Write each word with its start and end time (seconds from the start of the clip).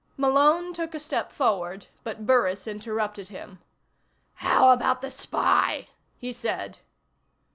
Malone 0.17 0.73
took 0.73 0.95
a 0.95 0.99
step 0.99 1.31
forward, 1.31 1.85
but 2.03 2.25
Burris 2.25 2.65
interrupted 2.65 3.27
him. 3.27 3.59
"How 4.33 4.71
about 4.71 5.03
the 5.03 5.11
spy?" 5.11 5.89
he 6.17 6.33
said. 6.33 6.79